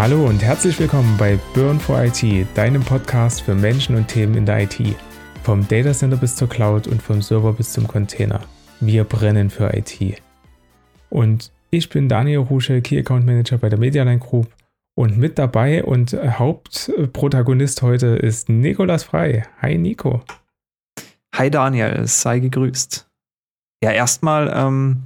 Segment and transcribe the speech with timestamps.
[0.00, 2.24] Hallo und herzlich willkommen bei Burn for IT,
[2.54, 4.96] deinem Podcast für Menschen und Themen in der IT.
[5.42, 8.40] Vom Datacenter bis zur Cloud und vom Server bis zum Container.
[8.80, 10.22] Wir brennen für IT.
[11.10, 14.48] Und ich bin Daniel Rusche, Key Account Manager bei der Medialine Group.
[14.94, 19.46] Und mit dabei und Hauptprotagonist heute ist Nikolas Frei.
[19.60, 20.22] Hi Nico.
[21.34, 23.06] Hi Daniel, sei gegrüßt.
[23.84, 25.02] Ja, erstmal, ähm,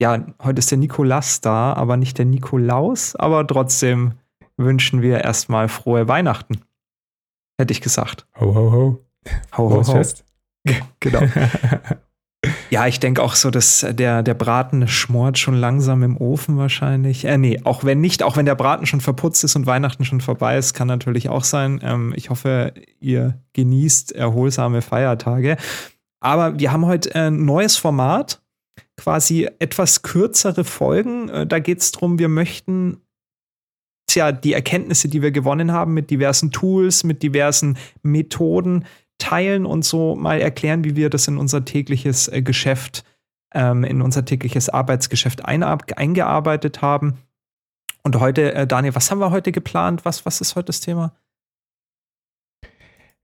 [0.00, 4.12] ja, heute ist der Nikolas da, aber nicht der Nikolaus, aber trotzdem
[4.56, 6.62] wünschen wir erstmal frohe Weihnachten.
[7.58, 8.26] Hätte ich gesagt.
[8.38, 9.06] Ho, ho, ho.
[9.56, 9.82] Ho, ho, ho.
[9.82, 10.24] Fest.
[11.00, 11.22] genau.
[12.70, 17.24] ja, ich denke auch so, dass der, der Braten schmort schon langsam im Ofen wahrscheinlich.
[17.24, 20.20] Äh, nee, auch wenn nicht, auch wenn der Braten schon verputzt ist und Weihnachten schon
[20.20, 21.80] vorbei ist, kann natürlich auch sein.
[21.82, 25.56] Ähm, ich hoffe, ihr genießt erholsame Feiertage.
[26.20, 28.42] Aber wir haben heute ein neues Format,
[28.96, 31.28] quasi etwas kürzere Folgen.
[31.28, 32.98] Äh, da geht es darum, wir möchten
[34.14, 38.84] ja die Erkenntnisse, die wir gewonnen haben mit diversen Tools, mit diversen Methoden
[39.18, 43.04] teilen und so mal erklären, wie wir das in unser tägliches äh, Geschäft,
[43.54, 47.18] ähm, in unser tägliches Arbeitsgeschäft eingearbeitet haben.
[48.02, 50.04] Und heute, äh, Daniel, was haben wir heute geplant?
[50.04, 51.16] Was, was ist heute das Thema?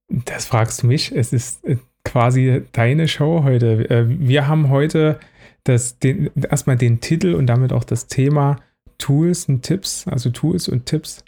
[0.08, 1.12] Das fragst du mich.
[1.12, 3.88] Es ist äh, quasi deine Show heute.
[3.90, 5.20] Äh, wir haben heute
[5.64, 8.56] das, den, erstmal den Titel und damit auch das Thema
[9.02, 11.24] Tools und Tipps, also Tools und Tipps.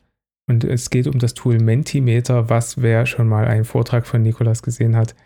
[0.47, 4.63] Und es geht um das Tool Mentimeter, was wer schon mal einen Vortrag von Nikolas
[4.63, 5.17] gesehen hat,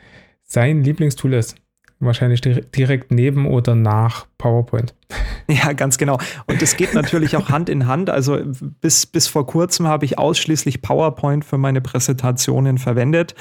[0.45, 1.57] sein Lieblingstool ist.
[2.01, 4.95] Wahrscheinlich direkt neben oder nach PowerPoint.
[5.51, 6.19] Ja, ganz genau.
[6.47, 8.11] Und es geht natürlich auch Hand in Hand.
[8.11, 8.39] Also
[8.83, 13.35] bis, bis vor kurzem habe ich ausschließlich PowerPoint für meine Präsentationen verwendet.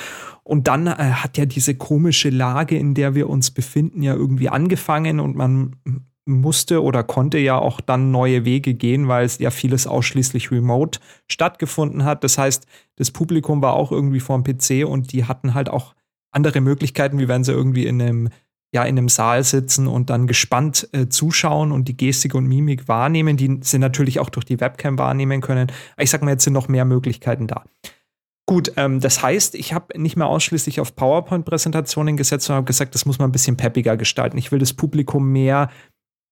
[0.43, 4.47] Und dann äh, hat ja diese komische Lage, in der wir uns befinden, ja irgendwie
[4.47, 5.75] angefangen und man
[6.27, 10.99] musste oder konnte ja auch dann neue Wege gehen, weil es ja vieles ausschließlich remote
[11.27, 12.23] stattgefunden hat.
[12.23, 12.65] Das heißt,
[12.95, 15.95] das Publikum war auch irgendwie vor dem PC und die hatten halt auch
[16.31, 18.29] andere Möglichkeiten, wie wenn sie irgendwie in einem
[18.73, 22.87] ja in einem Saal sitzen und dann gespannt äh, zuschauen und die Gestik und Mimik
[22.87, 25.71] wahrnehmen, die sie natürlich auch durch die Webcam wahrnehmen können.
[25.97, 27.63] Ich sag mal, jetzt sind noch mehr Möglichkeiten da.
[28.49, 32.95] Gut, ähm, das heißt, ich habe nicht mehr ausschließlich auf PowerPoint-Präsentationen gesetzt, sondern habe gesagt,
[32.95, 34.37] das muss man ein bisschen peppiger gestalten.
[34.37, 35.69] Ich will das Publikum mehr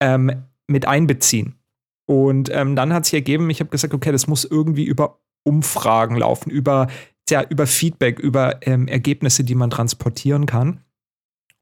[0.00, 1.54] ähm, mit einbeziehen.
[2.06, 6.16] Und ähm, dann hat sich ergeben, ich habe gesagt, okay, das muss irgendwie über Umfragen
[6.16, 6.88] laufen, über,
[7.28, 10.80] ja, über Feedback, über ähm, Ergebnisse, die man transportieren kann.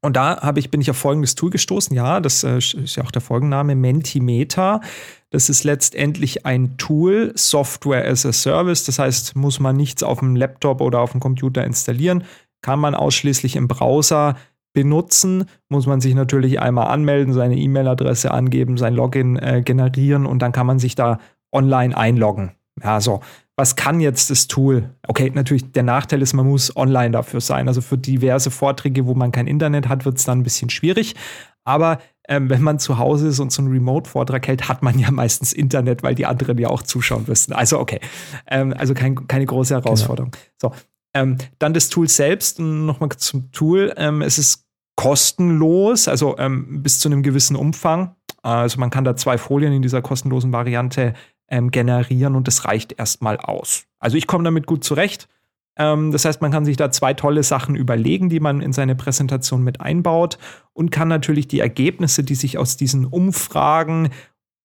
[0.05, 1.97] Und da ich, bin ich auf folgendes Tool gestoßen.
[1.97, 4.83] Ja, das äh, ist ja auch der Folgenname, Mentimeter.
[5.31, 8.85] Das ist letztendlich ein Tool, Software as a Service.
[8.85, 12.25] Das heißt, muss man nichts auf dem Laptop oder auf dem Computer installieren,
[12.61, 14.37] kann man ausschließlich im Browser
[14.75, 20.41] benutzen, muss man sich natürlich einmal anmelden, seine E-Mail-Adresse angeben, sein Login äh, generieren und
[20.41, 21.19] dann kann man sich da
[21.53, 22.53] online einloggen.
[22.83, 23.21] Ja, so.
[23.57, 24.91] Was kann jetzt das Tool?
[25.07, 27.69] Okay, natürlich, der Nachteil ist, man muss online dafür sein.
[27.69, 31.15] Also für diverse Vorträge, wo man kein Internet hat, wird es dann ein bisschen schwierig.
[31.63, 31.99] Aber
[32.29, 35.53] ähm, wenn man zu Hause ist und so einen Remote-Vortrag hält, hat man ja meistens
[35.53, 37.53] Internet, weil die anderen ja auch zuschauen müssen.
[37.53, 38.01] Also okay,
[38.49, 40.33] ähm, also kein, keine große Herausforderung.
[40.33, 40.75] Genau.
[40.75, 40.81] So,
[41.15, 43.95] ähm, dann das Tool selbst, nochmal zum Tool.
[43.97, 44.64] Ähm, es ist
[44.97, 48.15] kostenlos, also ähm, bis zu einem gewissen Umfang.
[48.43, 51.15] Also man kann da zwei Folien in dieser kostenlosen Variante
[51.49, 53.85] ähm, generieren und das reicht erstmal aus.
[53.99, 55.29] Also ich komme damit gut zurecht.
[55.77, 58.95] Ähm, das heißt, man kann sich da zwei tolle Sachen überlegen, die man in seine
[58.95, 60.39] Präsentation mit einbaut
[60.73, 64.11] und kann natürlich die Ergebnisse, die sich aus diesen Umfragen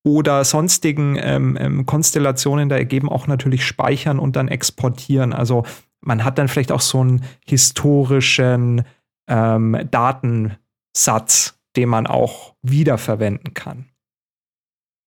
[0.04, 5.34] oder sonstigen ähm, ähm, Konstellationen da ergeben, auch natürlich speichern und dann exportieren.
[5.34, 5.64] Also
[6.02, 8.84] man hat dann vielleicht auch so einen historischen
[9.30, 13.86] ähm, Datensatz, den man auch wiederverwenden kann.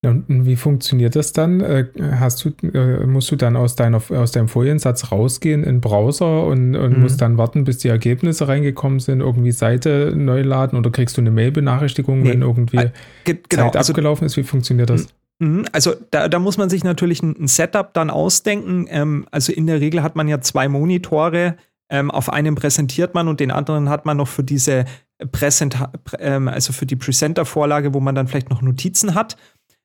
[0.04, 1.60] Und wie funktioniert das dann?
[1.60, 1.86] Äh,
[2.18, 6.44] hast du, äh, musst du dann aus, deiner, aus deinem Foliensatz rausgehen in den Browser
[6.44, 7.02] und, und mhm.
[7.02, 11.20] musst dann warten, bis die Ergebnisse reingekommen sind, irgendwie Seite neu laden oder kriegst du
[11.20, 12.30] eine Mail-Benachrichtigung, nee.
[12.30, 12.90] wenn irgendwie äh,
[13.22, 13.66] genau.
[13.66, 14.36] Zeit also, abgelaufen ist?
[14.36, 15.06] Wie funktioniert das?
[15.38, 15.66] Mhm.
[15.70, 18.86] Also da, da, muss man sich natürlich ein, ein Setup dann ausdenken.
[18.88, 21.56] Ähm, also in der Regel hat man ja zwei Monitore,
[21.92, 24.86] ähm, auf einem präsentiert man und den anderen hat man noch für diese
[25.30, 29.36] Präsenta ähm, also für die Presenter-Vorlage, wo man dann vielleicht noch Notizen hat.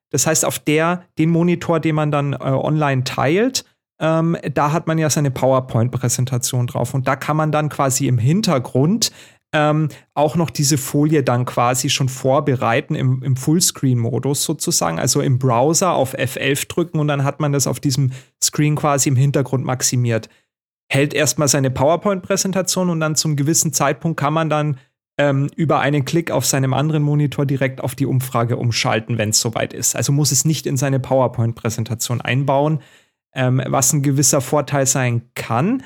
[0.10, 3.66] Das heißt, auf der, den Monitor, den man dann äh, online teilt,
[4.00, 6.94] ähm, da hat man ja seine PowerPoint-Präsentation drauf.
[6.94, 9.12] Und da kann man dann quasi im Hintergrund
[9.54, 15.40] ähm, auch noch diese Folie dann quasi schon vorbereiten im, im Fullscreen-Modus sozusagen, also im
[15.40, 18.12] Browser auf F11 drücken und dann hat man das auf diesem
[18.42, 20.30] Screen quasi im Hintergrund maximiert
[20.90, 24.78] hält erstmal seine PowerPoint-Präsentation und dann zum gewissen Zeitpunkt kann man dann
[25.18, 29.42] ähm, über einen Klick auf seinem anderen Monitor direkt auf die Umfrage umschalten, wenn es
[29.42, 29.96] soweit ist.
[29.96, 32.80] Also muss es nicht in seine PowerPoint-Präsentation einbauen.
[33.38, 35.84] ähm, was ein gewisser Vorteil sein kann.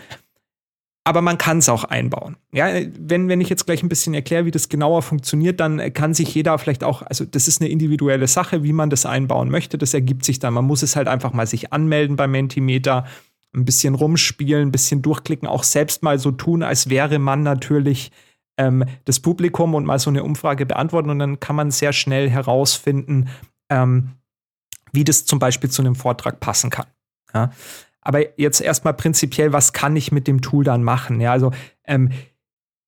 [1.04, 2.38] Aber man kann es auch einbauen.
[2.54, 6.14] Ja, wenn, wenn ich jetzt gleich ein bisschen erkläre, wie das genauer funktioniert, dann kann
[6.14, 9.78] sich jeder vielleicht auch, also das ist eine individuelle Sache, wie man das einbauen möchte.
[9.78, 10.54] Das ergibt sich dann.
[10.54, 13.06] Man muss es halt einfach mal sich anmelden bei Mentimeter,
[13.56, 18.12] ein bisschen rumspielen, ein bisschen durchklicken, auch selbst mal so tun, als wäre man natürlich
[18.58, 21.10] ähm, das Publikum und mal so eine Umfrage beantworten.
[21.10, 23.30] Und dann kann man sehr schnell herausfinden,
[23.70, 24.12] ähm,
[24.92, 26.88] wie das zum Beispiel zu einem Vortrag passen kann.
[27.34, 27.52] Ja?
[28.02, 31.22] Aber jetzt erstmal prinzipiell, was kann ich mit dem Tool dann machen?
[31.22, 31.52] Ja, also
[31.86, 32.10] ähm,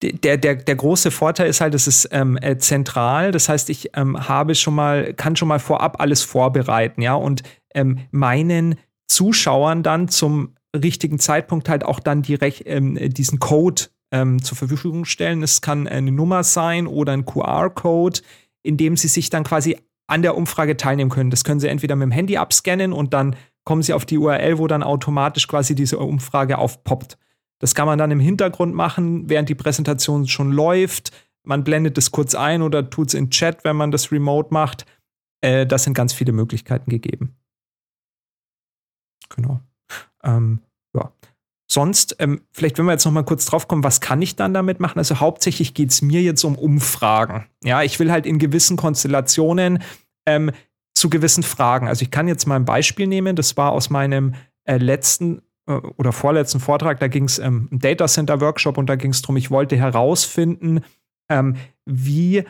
[0.01, 3.31] der, der, der große Vorteil ist halt, es ist ähm, äh, zentral.
[3.31, 7.44] Das heißt, ich ähm, habe schon mal, kann schon mal vorab alles vorbereiten, ja, und
[7.74, 8.75] ähm, meinen
[9.13, 15.06] Zuschauern dann zum richtigen Zeitpunkt halt auch dann direkt ähm, diesen Code ähm, zur Verfügung
[15.06, 15.44] stellen.
[15.44, 18.21] Es kann eine Nummer sein oder ein QR-Code,
[18.63, 19.77] in dem sie sich dann quasi
[20.07, 21.30] an der Umfrage teilnehmen können.
[21.30, 24.57] Das können sie entweder mit dem Handy abscannen und dann kommen sie auf die URL,
[24.57, 27.18] wo dann automatisch quasi diese Umfrage aufpoppt.
[27.59, 31.12] Das kann man dann im Hintergrund machen, während die Präsentation schon läuft.
[31.44, 34.86] Man blendet es kurz ein oder tut es in Chat, wenn man das remote macht.
[35.42, 37.36] Äh, das sind ganz viele Möglichkeiten gegeben.
[39.35, 39.59] Genau.
[40.24, 40.59] Ähm,
[40.95, 41.12] ja.
[41.69, 44.53] Sonst, ähm, vielleicht wenn wir jetzt noch mal kurz drauf kommen, was kann ich dann
[44.53, 45.00] damit machen?
[45.00, 47.45] Also hauptsächlich geht es mir jetzt um Umfragen.
[47.63, 49.81] Ja, ich will halt in gewissen Konstellationen
[50.25, 50.51] ähm,
[50.94, 51.88] zu gewissen Fragen.
[51.88, 54.35] Also ich kann jetzt mal ein Beispiel nehmen, das war aus meinem
[54.65, 58.88] äh, letzten äh, oder vorletzten Vortrag, da ging es ähm, um Data Center Workshop und
[58.88, 60.81] da ging es darum, ich wollte herausfinden,
[61.30, 62.44] ähm, wie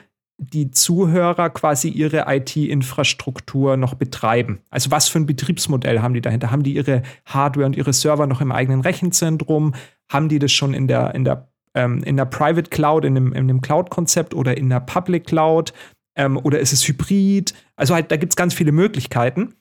[0.52, 4.60] die Zuhörer quasi ihre IT-Infrastruktur noch betreiben.
[4.70, 6.52] Also was für ein Betriebsmodell haben die dahinter?
[6.52, 9.74] Haben die ihre Hardware und ihre Server noch im eigenen Rechenzentrum?
[10.10, 13.34] Haben die das schon in der, in der, ähm, in der Private Cloud, in dem,
[13.34, 15.74] in dem Cloud-Konzept oder in der Public Cloud?
[16.16, 17.54] Ähm, oder ist es hybrid?
[17.76, 19.56] Also halt, da gibt es ganz viele Möglichkeiten.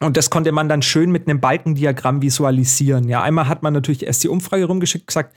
[0.00, 3.08] Und das konnte man dann schön mit einem Balkendiagramm visualisieren.
[3.08, 5.34] Ja, einmal hat man natürlich erst die Umfrage rumgeschickt, gesagt,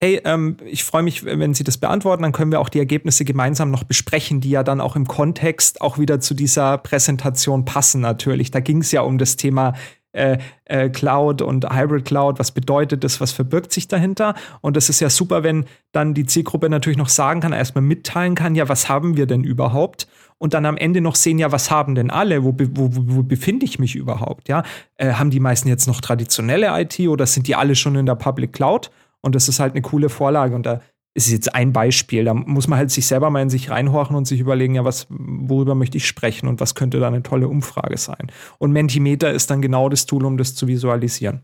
[0.00, 3.24] hey, ähm, ich freue mich, wenn Sie das beantworten, dann können wir auch die Ergebnisse
[3.24, 8.00] gemeinsam noch besprechen, die ja dann auch im Kontext auch wieder zu dieser Präsentation passen
[8.00, 8.50] natürlich.
[8.50, 9.72] Da ging es ja um das Thema
[10.16, 14.34] äh, äh, Cloud und Hybrid Cloud, was bedeutet das, was verbirgt sich dahinter.
[14.60, 18.34] Und das ist ja super, wenn dann die Zielgruppe natürlich noch sagen kann, erstmal mitteilen
[18.34, 20.08] kann, ja, was haben wir denn überhaupt?
[20.38, 22.44] Und dann am Ende noch sehen, ja, was haben denn alle?
[22.44, 24.48] Wo, wo, wo befinde ich mich überhaupt?
[24.48, 24.62] Ja,
[24.96, 28.16] äh, haben die meisten jetzt noch traditionelle IT oder sind die alle schon in der
[28.16, 28.90] Public Cloud?
[29.26, 30.54] Und das ist halt eine coole Vorlage.
[30.54, 30.80] Und da
[31.14, 32.24] ist jetzt ein Beispiel.
[32.24, 35.08] Da muss man halt sich selber mal in sich reinhorchen und sich überlegen, ja, was,
[35.10, 38.30] worüber möchte ich sprechen und was könnte da eine tolle Umfrage sein.
[38.58, 41.40] Und Mentimeter ist dann genau das Tool, um das zu visualisieren.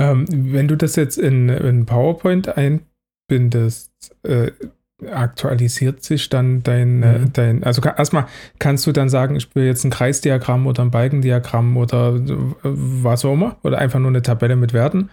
[0.00, 4.52] Ähm, wenn du das jetzt in, in PowerPoint einbindest, äh,
[5.10, 7.32] aktualisiert sich dann dein, äh, mhm.
[7.34, 8.26] dein also erstmal
[8.58, 12.20] kannst du dann sagen, ich will jetzt ein Kreisdiagramm oder ein Balkendiagramm oder
[12.62, 15.10] was auch immer oder einfach nur eine Tabelle mit Werten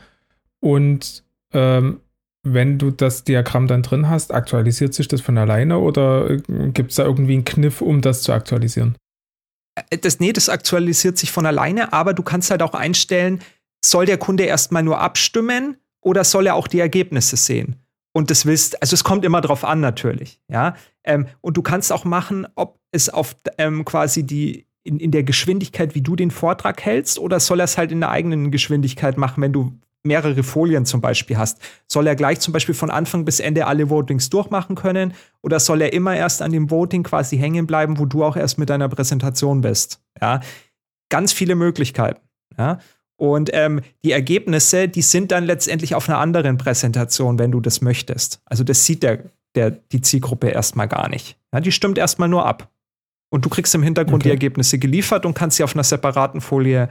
[0.59, 1.23] und
[1.53, 2.01] ähm,
[2.43, 6.41] wenn du das Diagramm dann drin hast, aktualisiert sich das von alleine oder äh,
[6.71, 8.95] gibt es da irgendwie einen Kniff, um das zu aktualisieren?
[9.75, 13.41] Äh, das, nee, das aktualisiert sich von alleine, aber du kannst halt auch einstellen,
[13.83, 17.75] soll der Kunde erstmal nur abstimmen oder soll er auch die Ergebnisse sehen?
[18.11, 20.75] Und das willst, also es kommt immer drauf an natürlich, ja.
[21.03, 25.23] Ähm, und du kannst auch machen, ob es auf ähm, quasi die in, in der
[25.23, 29.17] Geschwindigkeit, wie du den Vortrag hältst, oder soll er es halt in der eigenen Geschwindigkeit
[29.17, 33.25] machen, wenn du mehrere Folien zum Beispiel hast, soll er gleich zum Beispiel von Anfang
[33.25, 37.37] bis Ende alle Votings durchmachen können oder soll er immer erst an dem Voting quasi
[37.37, 40.01] hängen bleiben, wo du auch erst mit deiner Präsentation bist?
[40.21, 40.39] Ja,
[41.09, 42.21] ganz viele Möglichkeiten.
[42.57, 42.79] Ja.
[43.17, 47.81] Und ähm, die Ergebnisse, die sind dann letztendlich auf einer anderen Präsentation, wenn du das
[47.81, 48.41] möchtest.
[48.45, 49.25] Also das sieht der,
[49.55, 51.37] der, die Zielgruppe erstmal gar nicht.
[51.53, 52.71] Ja, die stimmt erstmal nur ab.
[53.29, 54.29] Und du kriegst im Hintergrund okay.
[54.29, 56.89] die Ergebnisse geliefert und kannst sie auf einer separaten Folie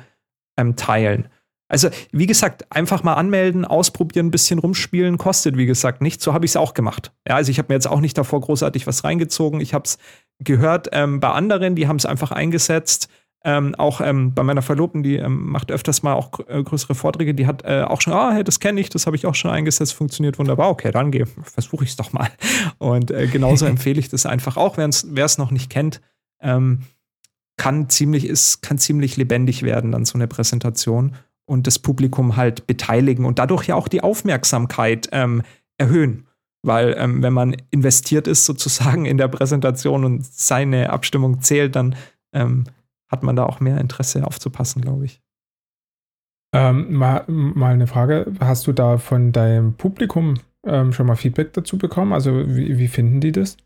[0.58, 1.28] ähm, teilen.
[1.68, 6.24] Also, wie gesagt, einfach mal anmelden, ausprobieren, ein bisschen rumspielen, kostet, wie gesagt, nichts.
[6.24, 7.12] So habe ich es auch gemacht.
[7.26, 9.60] Ja, also ich habe mir jetzt auch nicht davor großartig was reingezogen.
[9.60, 9.98] Ich habe es
[10.38, 13.08] gehört ähm, bei anderen, die haben es einfach eingesetzt.
[13.44, 17.34] Ähm, auch ähm, bei meiner Verlobten, die ähm, macht öfters mal auch äh, größere Vorträge,
[17.34, 19.52] die hat äh, auch schon, ah, hey, das kenne ich, das habe ich auch schon
[19.52, 20.70] eingesetzt, funktioniert wunderbar.
[20.70, 22.28] Okay, dann geh, versuche ich es doch mal.
[22.78, 26.00] Und äh, genauso empfehle ich das einfach auch, wer es noch nicht kennt.
[26.40, 26.80] Ähm,
[27.56, 31.14] kann ziemlich, ist, kann ziemlich lebendig werden, dann so eine Präsentation
[31.48, 35.42] und das Publikum halt beteiligen und dadurch ja auch die Aufmerksamkeit ähm,
[35.78, 36.26] erhöhen.
[36.62, 41.96] Weil ähm, wenn man investiert ist sozusagen in der Präsentation und seine Abstimmung zählt, dann
[42.32, 42.64] ähm,
[43.10, 45.22] hat man da auch mehr Interesse aufzupassen, glaube ich.
[46.54, 48.32] Ähm, mal, mal eine Frage.
[48.40, 50.34] Hast du da von deinem Publikum
[50.66, 52.12] ähm, schon mal Feedback dazu bekommen?
[52.12, 53.56] Also wie, wie finden die das?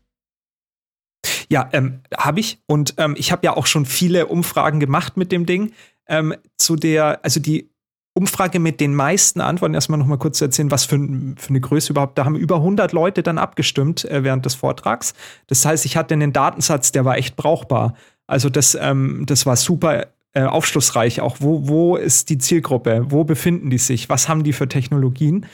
[1.49, 2.61] Ja, ähm, habe ich.
[2.67, 5.73] Und ähm, ich habe ja auch schon viele Umfragen gemacht mit dem Ding.
[6.07, 7.69] ähm, zu der, also die
[8.15, 10.97] Umfrage mit den meisten Antworten, erstmal noch mal kurz zu erzählen, was für,
[11.37, 15.13] für, eine Größe überhaupt, da haben über 100 Leute dann abgestimmt äh, während des Vortrags.
[15.47, 17.95] Das heißt, ich hatte einen Datensatz, der war echt brauchbar.
[18.27, 21.21] Also das, ähm, das war super äh, aufschlussreich.
[21.21, 23.05] Auch wo, wo ist die Zielgruppe?
[23.09, 24.09] Wo befinden die sich?
[24.09, 25.47] Was haben die für Technologien?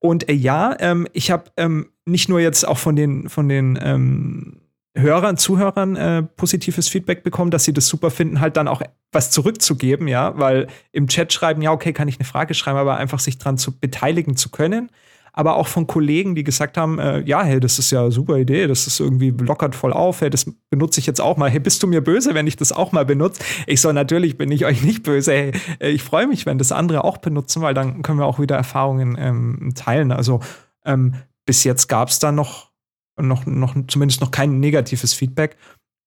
[0.00, 3.78] Und äh, ja, ähm, ich habe ähm, nicht nur jetzt auch von den, von den
[3.80, 4.61] ähm,
[4.94, 9.30] Hörern, Zuhörern äh, positives Feedback bekommen, dass sie das super finden, halt dann auch was
[9.30, 13.18] zurückzugeben, ja, weil im Chat schreiben, ja, okay, kann ich eine Frage schreiben, aber einfach
[13.18, 14.90] sich dran zu beteiligen zu können.
[15.34, 18.36] Aber auch von Kollegen, die gesagt haben, äh, ja, hey, das ist ja eine super
[18.36, 21.48] Idee, das ist irgendwie lockert voll auf, hey, das benutze ich jetzt auch mal.
[21.48, 23.42] Hey, bist du mir böse, wenn ich das auch mal benutze?
[23.66, 25.32] Ich soll natürlich bin ich euch nicht böse.
[25.32, 28.40] Hey, äh, ich freue mich, wenn das andere auch benutzen, weil dann können wir auch
[28.40, 30.12] wieder Erfahrungen ähm, teilen.
[30.12, 30.40] Also
[30.84, 31.14] ähm,
[31.46, 32.71] bis jetzt gab es da noch
[33.20, 35.56] noch, noch zumindest noch kein negatives Feedback.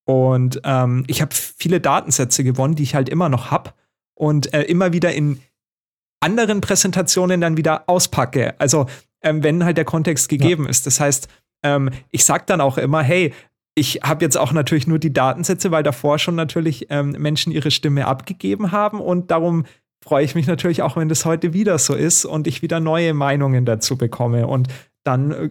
[0.08, 3.74] Und ähm, ich habe viele Datensätze gewonnen, die ich halt immer noch habe
[4.14, 5.40] und äh, immer wieder in
[6.20, 8.60] anderen Präsentationen dann wieder auspacke.
[8.60, 8.88] Also
[9.22, 10.70] ähm, wenn halt der Kontext gegeben ja.
[10.70, 10.86] ist.
[10.86, 11.28] Das heißt,
[11.64, 13.34] ähm, ich sage dann auch immer, hey,
[13.76, 17.72] ich habe jetzt auch natürlich nur die Datensätze, weil davor schon natürlich ähm, Menschen ihre
[17.72, 19.66] Stimme abgegeben haben und darum
[20.02, 23.14] freue ich mich natürlich auch, wenn das heute wieder so ist und ich wieder neue
[23.14, 24.46] Meinungen dazu bekomme.
[24.48, 24.68] Und
[25.06, 25.50] dann äh,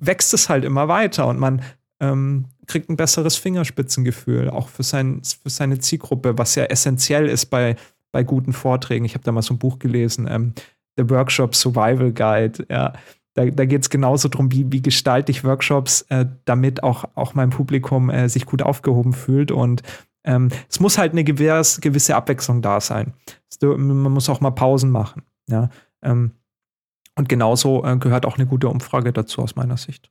[0.00, 1.62] wächst es halt immer weiter und man
[2.00, 7.46] ähm, kriegt ein besseres Fingerspitzengefühl, auch für, sein, für seine Zielgruppe, was ja essentiell ist
[7.46, 7.76] bei,
[8.10, 9.04] bei guten Vorträgen.
[9.04, 10.52] Ich habe da mal so ein Buch gelesen, ähm,
[10.96, 12.92] The Workshop Survival Guide, ja.
[13.34, 17.32] Da, da geht es genauso darum, wie, wie gestalte ich Workshops, äh, damit auch, auch
[17.32, 19.50] mein Publikum äh, sich gut aufgehoben fühlt.
[19.50, 19.82] Und
[20.24, 23.14] ähm, es muss halt eine gewisse, gewisse Abwechslung da sein.
[23.62, 25.22] Man muss auch mal Pausen machen.
[25.48, 25.70] Ja.
[26.02, 26.32] Ähm,
[27.16, 30.10] und genauso äh, gehört auch eine gute Umfrage dazu aus meiner Sicht.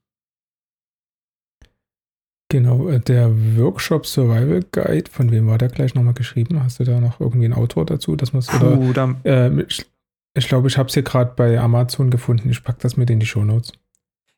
[2.51, 6.61] Genau, äh, der Workshop Survival Guide, von wem war der gleich nochmal geschrieben?
[6.61, 8.15] Hast du da noch irgendwie einen Autor dazu?
[8.15, 12.49] Dass Puh, oder, äh, ich, glaube, ich habe es hier gerade bei Amazon gefunden.
[12.49, 13.71] Ich packe das mit in die Shownotes.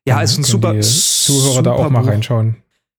[0.06, 2.56] Ja, ist ein super Zuhörer super da auch mal reinschauen.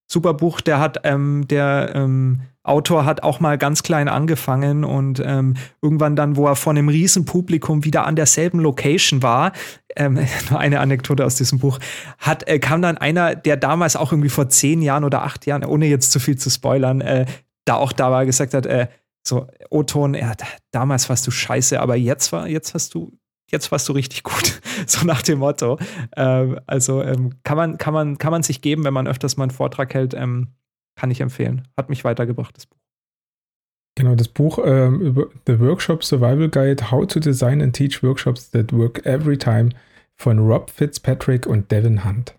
[0.07, 5.21] Super Buch, der hat, ähm, der ähm, Autor hat auch mal ganz klein angefangen und
[5.23, 9.51] ähm, irgendwann dann, wo er vor einem riesen Publikum wieder an derselben Location war,
[9.95, 10.19] ähm,
[10.49, 11.79] nur eine Anekdote aus diesem Buch,
[12.17, 15.63] hat, äh, kam dann einer, der damals auch irgendwie vor zehn Jahren oder acht Jahren,
[15.63, 17.25] ohne jetzt zu viel zu spoilern, äh,
[17.65, 18.87] da auch da war, gesagt hat, äh,
[19.27, 20.33] so, O-Ton, ja,
[20.71, 23.11] damals warst du scheiße, aber jetzt war, jetzt hast du,
[23.51, 24.61] jetzt warst du richtig gut.
[24.87, 25.79] so nach dem Motto.
[26.15, 29.45] Ähm, also ähm, kann man, kann man, kann man sich geben, wenn man öfters mal
[29.45, 30.49] einen Vortrag hält, ähm,
[30.95, 31.67] kann ich empfehlen.
[31.77, 32.77] Hat mich weitergebracht, das Buch.
[33.97, 38.73] Genau, das Buch ähm, The Workshop Survival Guide, How to Design and Teach Workshops That
[38.73, 39.69] Work Every Time
[40.17, 42.35] von Rob Fitzpatrick und Devin Hunt.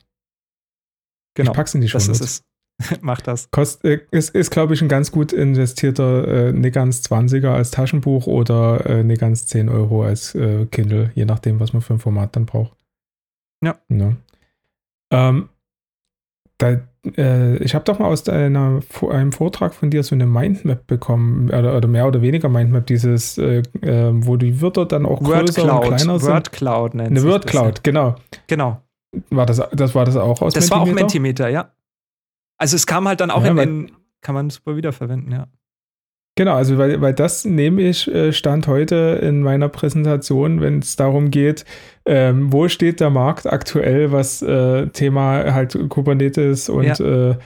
[1.35, 1.99] Genau, ich pack's in die Show.
[1.99, 2.43] Das ist es.
[3.01, 3.51] Mach das.
[3.51, 8.27] Kost, äh, ist, ist glaube ich, ein ganz gut investierter äh, Negans 20er als Taschenbuch
[8.27, 12.37] oder äh, Negans 10 Euro als äh, Kindle, je nachdem, was man für ein Format
[12.37, 12.77] dann braucht.
[13.65, 13.77] Ja.
[13.89, 14.13] ja.
[15.11, 15.49] Ähm,
[16.59, 16.81] da,
[17.17, 18.81] äh, ich habe doch mal aus einer,
[19.11, 23.39] einem Vortrag von dir so eine Mindmap bekommen, oder, oder mehr oder weniger Mindmap, dieses,
[23.39, 26.33] äh, äh, wo die Wörter dann auch Word größer Cloud, und kleiner sind.
[26.33, 28.17] Word Cloud nennt Eine Word Cloud, das, genau.
[28.47, 28.83] Genau.
[29.31, 30.71] War das, das war das auch aus Das Mentimeter?
[30.71, 31.71] war auch Mentimeter, ja.
[32.59, 35.47] Also es kam halt dann auch ja, in, in, kann man super wiederverwenden, ja.
[36.39, 40.95] Genau, also weil, weil das nehme ich äh, Stand heute in meiner Präsentation, wenn es
[40.95, 41.65] darum geht,
[42.05, 47.31] ähm, wo steht der Markt aktuell, was äh, Thema halt Kubernetes und ja.
[47.31, 47.37] äh,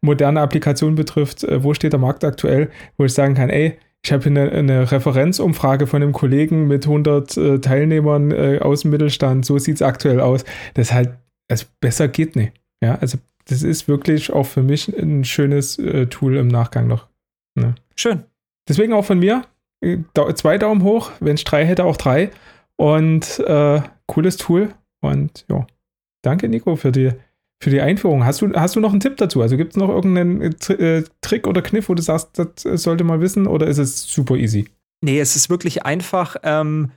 [0.00, 4.12] moderne Applikationen betrifft, äh, wo steht der Markt aktuell, wo ich sagen kann, ey, ich
[4.12, 8.92] habe hier eine, eine, Referenzumfrage von einem Kollegen mit 100 äh, Teilnehmern äh, aus dem
[8.92, 10.44] Mittelstand, so sieht es aktuell aus.
[10.74, 11.10] Das halt,
[11.50, 12.52] also besser geht nicht.
[12.80, 17.08] Ja, also das ist wirklich auch für mich ein schönes Tool im Nachgang noch.
[17.54, 17.74] Ne?
[17.96, 18.24] Schön.
[18.68, 19.42] Deswegen auch von mir
[19.80, 19.98] äh,
[20.34, 21.10] zwei Daumen hoch.
[21.20, 22.30] Wenn es drei hätte, auch drei.
[22.76, 24.74] Und äh, cooles Tool.
[25.00, 25.66] Und ja,
[26.22, 27.12] danke Nico für die,
[27.62, 28.24] für die Einführung.
[28.24, 29.42] Hast du, hast du noch einen Tipp dazu?
[29.42, 33.20] Also gibt es noch irgendeinen äh, Trick oder Kniff, wo du sagst, das sollte man
[33.20, 34.68] wissen oder ist es super easy?
[35.00, 36.36] Nee, es ist wirklich einfach.
[36.42, 36.90] Ähm,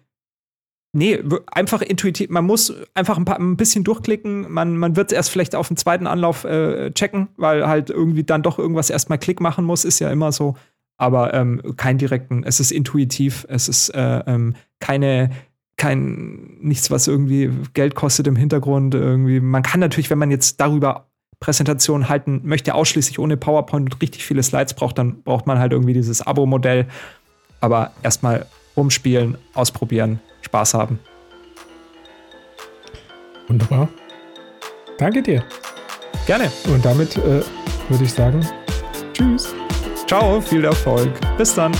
[0.94, 1.20] nee,
[1.52, 2.30] einfach intuitiv.
[2.30, 4.52] Man muss einfach ein, paar, ein bisschen durchklicken.
[4.52, 8.24] Man, man wird es erst vielleicht auf dem zweiten Anlauf äh, checken, weil halt irgendwie
[8.24, 9.86] dann doch irgendwas erstmal Klick machen muss.
[9.86, 10.56] Ist ja immer so
[11.02, 15.32] aber ähm, kein direkten, es ist intuitiv, es ist äh, ähm, keine,
[15.76, 18.94] kein, nichts, was irgendwie Geld kostet im Hintergrund.
[18.94, 19.40] Irgendwie.
[19.40, 21.08] Man kann natürlich, wenn man jetzt darüber
[21.40, 25.72] Präsentationen halten möchte, ausschließlich ohne PowerPoint und richtig viele Slides braucht, dann braucht man halt
[25.72, 26.86] irgendwie dieses Abo-Modell.
[27.62, 28.46] Aber erstmal
[28.76, 31.00] rumspielen, ausprobieren, Spaß haben.
[33.48, 33.90] Wunderbar.
[34.98, 35.44] Danke dir.
[36.26, 36.52] Gerne.
[36.68, 37.42] Und damit äh,
[37.90, 38.46] würde ich sagen,
[39.14, 39.54] tschüss.
[40.08, 41.12] Ciao, viel Erfolg.
[41.38, 41.72] Bis dann.